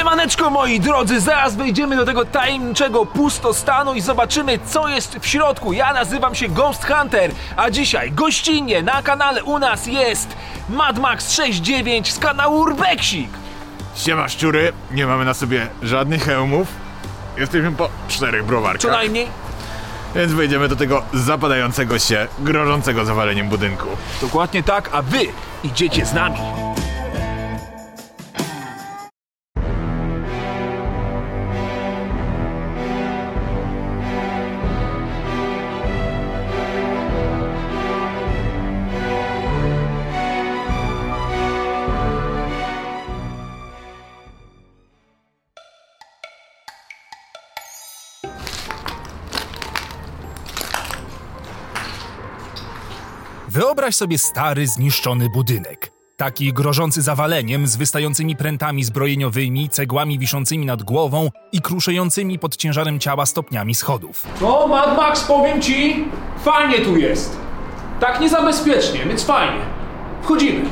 Siemaneczko 0.00 0.50
moi 0.50 0.80
drodzy, 0.80 1.20
zaraz 1.20 1.56
wejdziemy 1.56 1.96
do 1.96 2.04
tego 2.04 2.24
tajemniczego 2.24 3.06
pustostanu 3.06 3.94
i 3.94 4.00
zobaczymy 4.00 4.58
co 4.66 4.88
jest 4.88 5.18
w 5.18 5.26
środku. 5.26 5.72
Ja 5.72 5.92
nazywam 5.92 6.34
się 6.34 6.48
Ghost 6.48 6.84
Hunter, 6.86 7.30
a 7.56 7.70
dzisiaj 7.70 8.12
gościnnie 8.12 8.82
na 8.82 9.02
kanale 9.02 9.44
u 9.44 9.58
nas 9.58 9.86
jest 9.86 10.36
Mad 10.68 10.98
Max 10.98 11.32
69 11.32 12.12
z 12.12 12.18
kanału 12.18 12.60
Urbexik. 12.60 13.28
Siema 13.94 14.28
szczury, 14.28 14.72
nie 14.90 15.06
mamy 15.06 15.24
na 15.24 15.34
sobie 15.34 15.66
żadnych 15.82 16.24
hełmów. 16.24 16.68
Jesteśmy 17.36 17.72
po 17.72 17.88
czterech 18.08 18.44
browarkach. 18.44 18.80
Co 18.80 18.90
najmniej. 18.90 19.28
Więc 20.14 20.32
wejdziemy 20.32 20.68
do 20.68 20.76
tego 20.76 21.02
zapadającego 21.12 21.98
się, 21.98 22.26
grożącego 22.38 23.04
zawaleniem 23.04 23.48
budynku. 23.48 23.88
Dokładnie 24.20 24.62
tak, 24.62 24.90
a 24.92 25.02
wy 25.02 25.20
idziecie 25.64 26.06
z 26.06 26.12
nami. 26.12 26.38
Wyobraź 53.50 53.94
sobie 53.94 54.18
stary, 54.18 54.66
zniszczony 54.66 55.28
budynek. 55.30 55.92
Taki 56.16 56.52
grożący 56.52 57.02
zawaleniem, 57.02 57.66
z 57.66 57.76
wystającymi 57.76 58.36
prętami 58.36 58.84
zbrojeniowymi, 58.84 59.68
cegłami 59.68 60.18
wiszącymi 60.18 60.66
nad 60.66 60.82
głową 60.82 61.30
i 61.52 61.60
kruszejącymi 61.60 62.38
pod 62.38 62.56
ciężarem 62.56 63.00
ciała 63.00 63.26
stopniami 63.26 63.74
schodów. 63.74 64.26
No 64.40 64.68
Mad 64.68 64.96
Max, 64.96 65.24
powiem 65.24 65.62
ci, 65.62 66.04
fajnie 66.44 66.80
tu 66.80 66.96
jest. 66.96 67.36
Tak 68.00 68.20
niezabezpiecznie, 68.20 69.04
więc 69.04 69.24
fajnie. 69.24 69.62
Wchodzimy. 70.22 70.70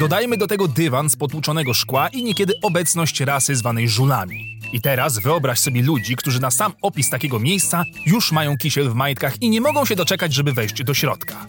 Dodajmy 0.00 0.36
do 0.36 0.46
tego 0.46 0.68
dywan 0.68 1.10
z 1.10 1.16
potłuczonego 1.16 1.74
szkła 1.74 2.08
i 2.08 2.22
niekiedy 2.22 2.52
obecność 2.62 3.20
rasy 3.20 3.56
zwanej 3.56 3.88
żulami. 3.88 4.58
I 4.72 4.80
teraz 4.80 5.18
wyobraź 5.18 5.58
sobie 5.58 5.82
ludzi, 5.82 6.16
którzy 6.16 6.40
na 6.40 6.50
sam 6.50 6.72
opis 6.82 7.10
takiego 7.10 7.38
miejsca 7.38 7.84
już 8.06 8.32
mają 8.32 8.56
kisiel 8.56 8.90
w 8.90 8.94
majtkach 8.94 9.42
i 9.42 9.50
nie 9.50 9.60
mogą 9.60 9.84
się 9.84 9.96
doczekać, 9.96 10.34
żeby 10.34 10.52
wejść 10.52 10.84
do 10.84 10.94
środka. 10.94 11.46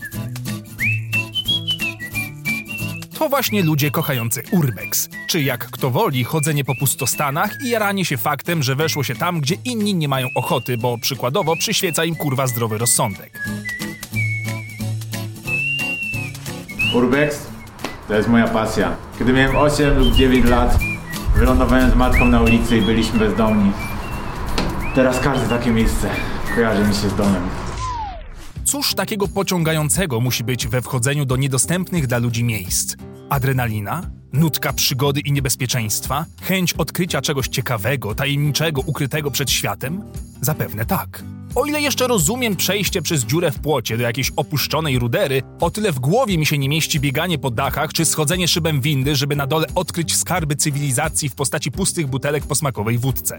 To 3.19 3.29
właśnie 3.29 3.63
ludzie 3.63 3.91
kochający 3.91 4.43
urbex, 4.51 5.09
czy 5.27 5.41
jak 5.41 5.71
kto 5.71 5.89
woli 5.89 6.23
chodzenie 6.23 6.65
po 6.65 6.75
pustostanach 6.75 7.51
i 7.65 7.69
jaranie 7.69 8.05
się 8.05 8.17
faktem, 8.17 8.63
że 8.63 8.75
weszło 8.75 9.03
się 9.03 9.15
tam, 9.15 9.39
gdzie 9.39 9.55
inni 9.65 9.95
nie 9.95 10.07
mają 10.07 10.27
ochoty, 10.35 10.77
bo 10.77 10.97
przykładowo 10.97 11.55
przyświeca 11.55 12.05
im 12.05 12.15
kurwa 12.15 12.47
zdrowy 12.47 12.77
rozsądek. 12.77 13.39
Urbex 16.95 17.47
to 18.07 18.13
jest 18.13 18.29
moja 18.29 18.47
pasja. 18.47 18.95
Kiedy 19.19 19.33
miałem 19.33 19.55
8 19.55 19.97
lub 19.99 20.13
9 20.15 20.45
lat, 20.45 20.77
wylądowałem 21.43 21.91
z 21.91 21.95
matką 21.95 22.25
na 22.25 22.41
ulicy 22.41 22.77
i 22.77 22.81
byliśmy 22.81 23.19
bezdomni. 23.19 23.71
Teraz 24.95 25.19
każde 25.19 25.47
takie 25.47 25.71
miejsce 25.71 26.09
kojarzy 26.55 26.87
mi 26.87 26.93
się 26.93 27.09
z 27.09 27.15
domem. 27.15 27.43
Cóż 28.63 28.95
takiego 28.95 29.27
pociągającego 29.27 30.21
musi 30.21 30.43
być 30.43 30.67
we 30.67 30.81
wchodzeniu 30.81 31.25
do 31.25 31.37
niedostępnych 31.37 32.07
dla 32.07 32.17
ludzi 32.17 32.43
miejsc? 32.43 32.95
Adrenalina? 33.29 34.01
Nutka 34.33 34.73
przygody 34.73 35.19
i 35.19 35.31
niebezpieczeństwa? 35.31 36.25
Chęć 36.41 36.73
odkrycia 36.73 37.21
czegoś 37.21 37.47
ciekawego, 37.47 38.15
tajemniczego, 38.15 38.81
ukrytego 38.85 39.31
przed 39.31 39.51
światem? 39.51 40.01
Zapewne 40.41 40.85
tak. 40.85 41.23
O 41.55 41.65
ile 41.65 41.81
jeszcze 41.81 42.07
rozumiem 42.07 42.55
przejście 42.55 43.01
przez 43.01 43.23
dziurę 43.23 43.51
w 43.51 43.59
płocie 43.59 43.97
do 43.97 44.03
jakiejś 44.03 44.31
opuszczonej 44.35 44.99
rudery, 44.99 45.41
o 45.59 45.71
tyle 45.71 45.91
w 45.91 45.99
głowie 45.99 46.37
mi 46.37 46.45
się 46.45 46.57
nie 46.57 46.69
mieści 46.69 46.99
bieganie 46.99 47.39
po 47.39 47.51
dachach 47.51 47.93
czy 47.93 48.05
schodzenie 48.05 48.47
szybem 48.47 48.81
windy, 48.81 49.15
żeby 49.15 49.35
na 49.35 49.47
dole 49.47 49.67
odkryć 49.75 50.15
skarby 50.15 50.55
cywilizacji 50.55 51.29
w 51.29 51.35
postaci 51.35 51.71
pustych 51.71 52.07
butelek 52.07 52.43
po 52.47 52.55
smakowej 52.55 52.97
wódce. 52.97 53.37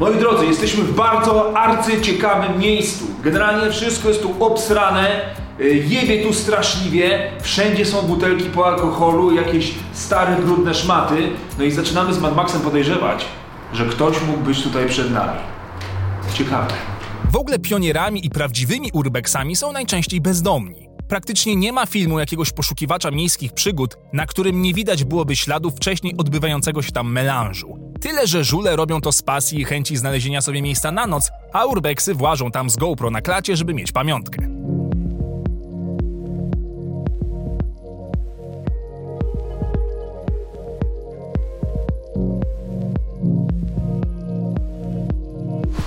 Moi 0.00 0.18
drodzy, 0.18 0.46
jesteśmy 0.46 0.84
w 0.84 0.96
bardzo 0.96 1.56
arcyciekawym 1.56 2.58
miejscu. 2.58 3.04
Generalnie 3.24 3.72
wszystko 3.72 4.08
jest 4.08 4.22
tu 4.22 4.44
obsrane, 4.44 5.34
jebie 5.64 6.22
tu 6.22 6.32
straszliwie, 6.32 7.30
wszędzie 7.40 7.86
są 7.86 8.02
butelki 8.02 8.44
po 8.44 8.66
alkoholu, 8.66 9.34
jakieś 9.34 9.74
stare, 9.92 10.36
brudne 10.36 10.74
szmaty. 10.74 11.28
No 11.58 11.64
i 11.64 11.70
zaczynamy 11.70 12.14
z 12.14 12.20
Mad 12.20 12.36
Maxem 12.36 12.60
podejrzewać, 12.60 13.24
że 13.72 13.86
ktoś 13.86 14.22
mógł 14.22 14.40
być 14.40 14.62
tutaj 14.62 14.88
przed 14.88 15.12
nami. 15.12 15.38
Ciekawe. 16.34 16.74
W 17.32 17.36
ogóle 17.36 17.58
pionierami 17.58 18.26
i 18.26 18.30
prawdziwymi 18.30 18.90
urbexami 18.92 19.56
są 19.56 19.72
najczęściej 19.72 20.20
bezdomni. 20.20 20.88
Praktycznie 21.08 21.56
nie 21.56 21.72
ma 21.72 21.86
filmu 21.86 22.18
jakiegoś 22.18 22.52
poszukiwacza 22.52 23.10
miejskich 23.10 23.52
przygód, 23.52 23.96
na 24.12 24.26
którym 24.26 24.62
nie 24.62 24.74
widać 24.74 25.04
byłoby 25.04 25.36
śladów 25.36 25.76
wcześniej 25.76 26.14
odbywającego 26.18 26.82
się 26.82 26.92
tam 26.92 27.12
melanżu. 27.12 27.78
Tyle, 28.00 28.26
że 28.26 28.44
żule 28.44 28.76
robią 28.76 29.00
to 29.00 29.12
z 29.12 29.22
pasji 29.22 29.60
i 29.60 29.64
chęci 29.64 29.96
znalezienia 29.96 30.40
sobie 30.40 30.62
miejsca 30.62 30.92
na 30.92 31.06
noc, 31.06 31.30
a 31.52 31.64
urbexy 31.64 32.14
włażą 32.14 32.50
tam 32.50 32.70
z 32.70 32.76
GoPro 32.76 33.10
na 33.10 33.20
klacie, 33.20 33.56
żeby 33.56 33.74
mieć 33.74 33.92
pamiątkę. 33.92 34.48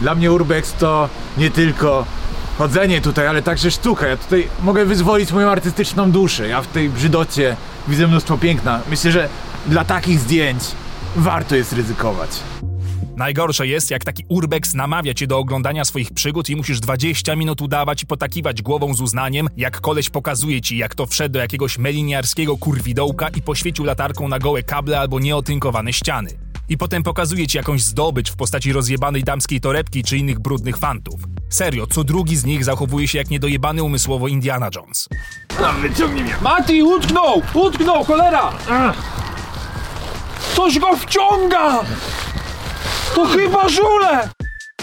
Dla 0.01 0.15
mnie 0.15 0.31
Urbex 0.31 0.73
to 0.73 1.09
nie 1.37 1.51
tylko 1.51 2.05
chodzenie 2.57 3.01
tutaj, 3.01 3.27
ale 3.27 3.41
także 3.41 3.71
sztuka. 3.71 4.07
Ja 4.07 4.17
tutaj 4.17 4.47
mogę 4.63 4.85
wyzwolić 4.85 5.31
moją 5.31 5.49
artystyczną 5.49 6.11
duszę. 6.11 6.47
Ja 6.47 6.61
w 6.61 6.67
tej 6.67 6.89
brzydocie 6.89 7.55
widzę 7.87 8.07
mnóstwo 8.07 8.37
piękna. 8.37 8.81
Myślę, 8.89 9.11
że 9.11 9.29
dla 9.67 9.85
takich 9.85 10.19
zdjęć 10.19 10.63
warto 11.15 11.55
jest 11.55 11.73
ryzykować. 11.73 12.29
Najgorsze 13.15 13.67
jest, 13.67 13.91
jak 13.91 14.03
taki 14.03 14.23
urbex 14.29 14.73
namawia 14.73 15.13
cię 15.13 15.27
do 15.27 15.37
oglądania 15.37 15.85
swoich 15.85 16.11
przygód 16.11 16.49
i 16.49 16.55
musisz 16.55 16.79
20 16.79 17.35
minut 17.35 17.61
udawać 17.61 18.03
i 18.03 18.05
potakiwać 18.05 18.61
głową 18.61 18.93
z 18.93 19.01
uznaniem, 19.01 19.47
jak 19.57 19.81
koleś 19.81 20.09
pokazuje 20.09 20.61
ci, 20.61 20.77
jak 20.77 20.95
to 20.95 21.05
wszedł 21.05 21.33
do 21.33 21.39
jakiegoś 21.39 21.77
meliniarskiego 21.77 22.57
kurwidołka 22.57 23.29
i 23.29 23.41
poświecił 23.41 23.85
latarką 23.85 24.27
na 24.27 24.39
gołe 24.39 24.63
kable 24.63 24.99
albo 24.99 25.19
nieotynkowane 25.19 25.93
ściany. 25.93 26.48
I 26.69 26.77
potem 26.77 27.03
pokazuje 27.03 27.47
ci 27.47 27.57
jakąś 27.57 27.81
zdobycz 27.81 28.31
w 28.31 28.35
postaci 28.35 28.73
rozjebanej 28.73 29.23
damskiej 29.23 29.61
torebki 29.61 30.03
czy 30.03 30.17
innych 30.17 30.39
brudnych 30.39 30.77
fantów. 30.77 31.21
Serio, 31.49 31.87
co 31.87 32.03
drugi 32.03 32.35
z 32.35 32.45
nich 32.45 32.63
zachowuje 32.63 33.07
się 33.07 33.17
jak 33.17 33.29
niedojebany 33.29 33.83
umysłowo 33.83 34.27
Indiana 34.27 34.69
Jones. 34.75 35.07
Mati, 36.41 36.83
utknął! 36.83 37.41
Utknął, 37.53 38.03
cholera! 38.03 38.53
Coś 40.55 40.79
go 40.79 40.97
wciąga! 40.97 41.81
To 43.15 43.25
chyba 43.25 43.69
żule! 43.69 44.38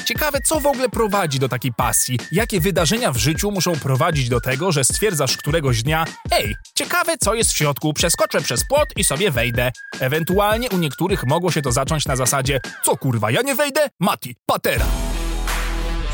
Ciekawe, 0.06 0.40
co 0.40 0.60
w 0.60 0.66
ogóle 0.66 0.88
prowadzi 0.88 1.38
do 1.38 1.48
takiej 1.48 1.72
pasji? 1.72 2.18
Jakie 2.32 2.60
wydarzenia 2.60 3.12
w 3.12 3.16
życiu 3.16 3.50
muszą 3.50 3.72
prowadzić 3.76 4.28
do 4.28 4.40
tego, 4.40 4.72
że 4.72 4.84
stwierdzasz 4.84 5.36
któregoś 5.36 5.82
dnia 5.82 6.04
Ej, 6.30 6.56
ciekawe 6.74 7.18
co 7.20 7.34
jest 7.34 7.52
w 7.52 7.56
środku, 7.56 7.92
przeskoczę 7.92 8.40
przez 8.40 8.64
płot 8.68 8.88
i 8.96 9.04
sobie 9.04 9.30
wejdę. 9.30 9.72
Ewentualnie 10.00 10.70
u 10.70 10.78
niektórych 10.78 11.26
mogło 11.26 11.50
się 11.50 11.62
to 11.62 11.72
zacząć 11.72 12.06
na 12.06 12.16
zasadzie 12.16 12.60
Co 12.84 12.96
kurwa, 12.96 13.30
ja 13.30 13.42
nie 13.42 13.54
wejdę? 13.54 13.80
Mati, 14.00 14.36
patera. 14.46 14.84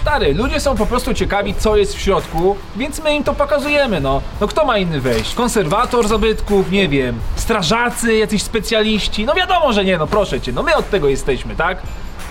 Stary, 0.02 0.34
ludzie 0.34 0.60
są 0.60 0.76
po 0.76 0.86
prostu 0.86 1.14
ciekawi, 1.14 1.54
co 1.54 1.76
jest 1.76 1.94
w 1.96 2.00
środku, 2.00 2.56
więc 2.76 3.02
my 3.02 3.14
im 3.14 3.24
to 3.24 3.34
pokazujemy, 3.34 4.00
no. 4.00 4.22
No 4.40 4.48
kto 4.48 4.64
ma 4.64 4.78
inny 4.78 5.00
wejść? 5.00 5.34
Konserwator 5.34 6.08
zabytków, 6.08 6.70
nie 6.70 6.88
wiem, 6.88 7.20
strażacy, 7.36 8.14
jacyś 8.14 8.42
specjaliści? 8.42 9.24
No 9.24 9.34
wiadomo, 9.34 9.72
że 9.72 9.84
nie, 9.84 9.98
no 9.98 10.06
proszę 10.06 10.40
cię, 10.40 10.52
no 10.52 10.62
my 10.62 10.76
od 10.76 10.90
tego 10.90 11.08
jesteśmy, 11.08 11.56
tak? 11.56 11.82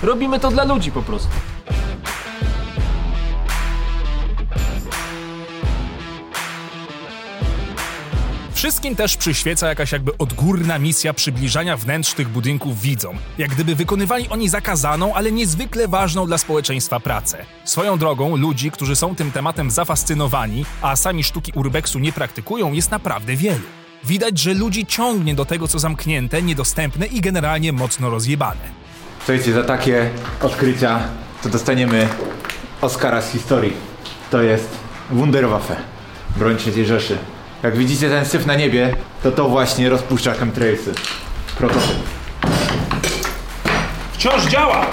Robimy 0.03 0.39
to 0.39 0.51
dla 0.51 0.63
ludzi 0.63 0.91
po 0.91 1.01
prostu. 1.01 1.29
Wszystkim 8.61 8.95
też 8.95 9.17
przyświeca 9.17 9.67
jakaś 9.67 9.91
jakby 9.91 10.17
odgórna 10.17 10.79
misja 10.79 11.13
przybliżania 11.13 11.77
wnętrz 11.77 12.13
tych 12.13 12.29
budynków 12.29 12.81
widzom, 12.81 13.17
jak 13.37 13.49
gdyby 13.49 13.75
wykonywali 13.75 14.29
oni 14.29 14.49
zakazaną, 14.49 15.13
ale 15.13 15.31
niezwykle 15.31 15.87
ważną 15.87 16.27
dla 16.27 16.37
społeczeństwa 16.37 16.99
pracę. 16.99 17.45
Swoją 17.63 17.97
drogą, 17.97 18.37
ludzi, 18.37 18.71
którzy 18.71 18.95
są 18.95 19.15
tym 19.15 19.31
tematem 19.31 19.71
zafascynowani, 19.71 20.65
a 20.81 20.95
sami 20.95 21.23
sztuki 21.23 21.51
urbexu 21.55 21.99
nie 21.99 22.11
praktykują, 22.11 22.73
jest 22.73 22.91
naprawdę 22.91 23.35
wielu. 23.35 23.63
Widać, 24.03 24.39
że 24.39 24.53
ludzi 24.53 24.85
ciągnie 24.85 25.35
do 25.35 25.45
tego, 25.45 25.67
co 25.67 25.79
zamknięte, 25.79 26.41
niedostępne 26.41 27.05
i 27.05 27.21
generalnie 27.21 27.73
mocno 27.73 28.09
rozjebane. 28.09 28.61
Słuchajcie, 29.17 29.53
za 29.53 29.63
takie 29.63 30.09
odkrycia 30.41 30.99
to 31.43 31.49
dostaniemy 31.49 32.07
Oscara 32.81 33.21
z 33.21 33.31
historii. 33.31 33.73
To 34.31 34.41
jest 34.41 34.69
Wunderwaffe, 35.11 35.75
broń 36.37 36.57
III 36.67 36.85
Rzeszy. 36.85 37.17
Jak 37.63 37.77
widzicie 37.77 38.09
ten 38.09 38.25
syf 38.25 38.45
na 38.45 38.55
niebie, 38.55 38.95
to 39.23 39.31
to 39.31 39.49
właśnie 39.49 39.89
rozpuszcza 39.89 40.33
chemtrailsy. 40.33 40.93
Prototyp. 41.57 41.97
Wciąż 44.13 44.45
działa! 44.45 44.87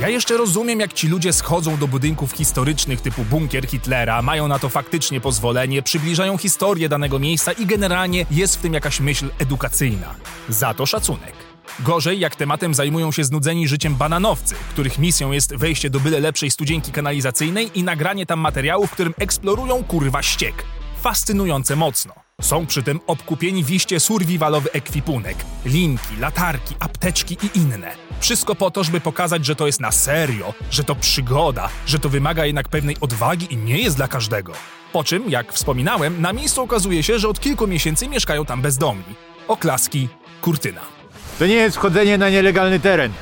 Ja 0.00 0.08
jeszcze 0.08 0.36
rozumiem, 0.36 0.80
jak 0.80 0.92
ci 0.92 1.08
ludzie 1.08 1.32
schodzą 1.32 1.76
do 1.76 1.88
budynków 1.88 2.32
historycznych 2.32 3.00
typu 3.00 3.24
bunkier 3.24 3.66
Hitlera, 3.66 4.22
mają 4.22 4.48
na 4.48 4.58
to 4.58 4.68
faktycznie 4.68 5.20
pozwolenie, 5.20 5.82
przybliżają 5.82 6.38
historię 6.38 6.88
danego 6.88 7.18
miejsca 7.18 7.52
i 7.52 7.66
generalnie 7.66 8.26
jest 8.30 8.56
w 8.56 8.60
tym 8.60 8.74
jakaś 8.74 9.00
myśl 9.00 9.30
edukacyjna. 9.38 10.14
Za 10.48 10.74
to 10.74 10.86
szacunek. 10.86 11.49
Gorzej, 11.78 12.20
jak 12.20 12.36
tematem 12.36 12.74
zajmują 12.74 13.12
się 13.12 13.24
znudzeni 13.24 13.68
życiem 13.68 13.94
bananowcy, 13.94 14.54
których 14.70 14.98
misją 14.98 15.32
jest 15.32 15.56
wejście 15.56 15.90
do 15.90 16.00
byle 16.00 16.20
lepszej 16.20 16.50
studzienki 16.50 16.92
kanalizacyjnej 16.92 17.70
i 17.74 17.82
nagranie 17.82 18.26
tam 18.26 18.40
materiału, 18.40 18.86
w 18.86 18.90
którym 18.90 19.14
eksplorują 19.18 19.84
kurwa 19.84 20.22
ściek. 20.22 20.64
Fascynujące 21.00 21.76
mocno. 21.76 22.14
Są 22.40 22.66
przy 22.66 22.82
tym 22.82 23.00
obkupieni 23.06 23.64
w 23.64 23.70
iście 23.70 24.00
survivalowy 24.00 24.72
ekwipunek. 24.72 25.36
Linki, 25.64 26.16
latarki, 26.20 26.74
apteczki 26.80 27.36
i 27.42 27.58
inne. 27.58 27.92
Wszystko 28.20 28.54
po 28.54 28.70
to, 28.70 28.84
żeby 28.84 29.00
pokazać, 29.00 29.46
że 29.46 29.56
to 29.56 29.66
jest 29.66 29.80
na 29.80 29.92
serio, 29.92 30.54
że 30.70 30.84
to 30.84 30.94
przygoda, 30.94 31.68
że 31.86 31.98
to 31.98 32.08
wymaga 32.08 32.46
jednak 32.46 32.68
pewnej 32.68 32.96
odwagi 33.00 33.54
i 33.54 33.56
nie 33.56 33.78
jest 33.78 33.96
dla 33.96 34.08
każdego. 34.08 34.52
Po 34.92 35.04
czym, 35.04 35.30
jak 35.30 35.52
wspominałem, 35.52 36.20
na 36.20 36.32
miejscu 36.32 36.62
okazuje 36.62 37.02
się, 37.02 37.18
że 37.18 37.28
od 37.28 37.40
kilku 37.40 37.66
miesięcy 37.66 38.08
mieszkają 38.08 38.44
tam 38.44 38.62
bezdomni. 38.62 39.14
Oklaski, 39.48 40.08
kurtyna. 40.40 40.99
To 41.40 41.46
nie 41.46 41.54
jest 41.54 41.76
wchodzenie 41.76 42.18
na 42.18 42.30
nielegalny 42.30 42.80
teren. 42.80 43.12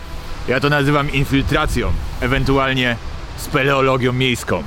Ja 0.49 0.61
to 0.61 0.69
nazywam 0.69 1.12
infiltracją, 1.12 1.93
ewentualnie 2.20 2.97
speleologią 3.37 4.12
miejską. 4.12 4.62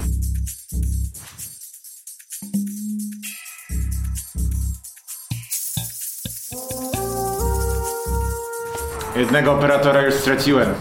Jednego 9.16 9.52
operatora 9.52 10.02
już 10.02 10.14
straciłem. 10.14 10.74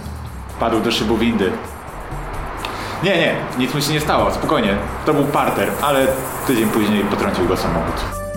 Padł 0.61 0.81
do 0.81 0.93
szybu 0.93 1.19
windy. 1.19 1.53
Nie, 3.03 3.17
nie, 3.17 3.37
nic 3.59 3.75
mu 3.75 3.81
się 3.81 3.93
nie 3.93 4.01
stało, 4.01 4.35
spokojnie. 4.35 4.77
To 5.07 5.15
był 5.15 5.25
parter, 5.25 5.69
ale 5.83 6.07
tydzień 6.47 6.69
później 6.69 7.05
potrącił 7.05 7.47
go 7.47 7.57
samochód. 7.57 8.30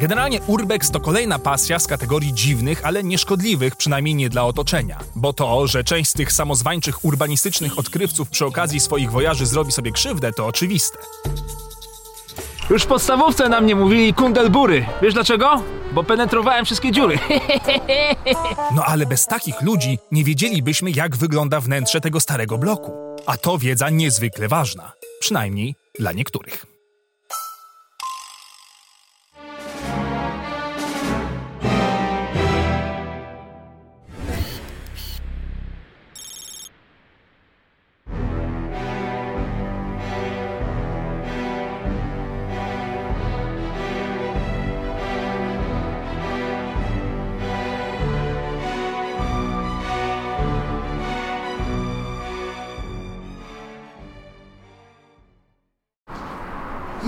Generalnie 0.00 0.40
urbex 0.46 0.90
to 0.90 1.00
kolejna 1.00 1.38
pasja 1.38 1.78
z 1.78 1.86
kategorii 1.86 2.34
dziwnych, 2.34 2.80
ale 2.84 3.04
nieszkodliwych, 3.04 3.76
przynajmniej 3.76 4.14
nie 4.14 4.28
dla 4.28 4.44
otoczenia. 4.44 4.98
Bo 5.14 5.32
to, 5.32 5.66
że 5.66 5.84
część 5.84 6.10
z 6.10 6.12
tych 6.12 6.32
samozwańczych 6.32 7.04
urbanistycznych 7.04 7.78
odkrywców 7.78 8.30
przy 8.30 8.46
okazji 8.46 8.80
swoich 8.80 9.10
wojaży 9.10 9.46
zrobi 9.46 9.72
sobie 9.72 9.92
krzywdę, 9.92 10.32
to 10.32 10.46
oczywiste. 10.46 10.98
Już 12.70 12.82
w 12.82 12.86
podstawówce 12.86 13.48
na 13.48 13.60
mnie 13.60 13.76
mówili 13.76 14.14
kundelbury. 14.14 14.86
Wiesz 15.02 15.14
dlaczego? 15.14 15.62
Bo 15.92 16.04
penetrowałem 16.04 16.64
wszystkie 16.64 16.92
dziury. 16.92 17.18
No 18.74 18.84
ale 18.84 19.06
bez 19.06 19.26
takich 19.26 19.62
ludzi 19.62 19.98
nie 20.12 20.24
wiedzielibyśmy, 20.24 20.90
jak 20.90 21.16
wygląda 21.16 21.60
wnętrze 21.60 22.00
tego 22.00 22.20
starego 22.20 22.58
bloku. 22.58 22.92
A 23.26 23.36
to 23.36 23.58
wiedza 23.58 23.90
niezwykle 23.90 24.48
ważna. 24.48 24.92
Przynajmniej 25.20 25.74
dla 25.98 26.12
niektórych. 26.12 26.73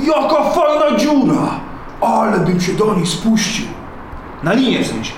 Jaka 0.07 0.51
fajna 0.51 0.99
dziura! 0.99 1.61
Ale 2.01 2.39
bym 2.39 2.61
się 2.61 2.73
do 2.73 2.95
niej 2.95 3.07
spuścił. 3.07 3.67
Na 4.43 4.53
linię 4.53 4.85
w 4.85 4.87
sensie. 4.87 5.13